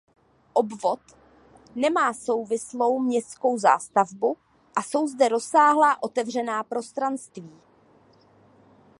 Obvod 0.53 0.99
nemá 1.75 2.13
souvislou 2.13 2.99
městskou 2.99 3.57
zástavbu 3.57 4.37
a 4.75 4.83
jsou 4.83 5.07
zde 5.07 5.29
rozsáhlá 5.29 6.03
otevřená 6.03 6.63
prostranství. 6.63 7.51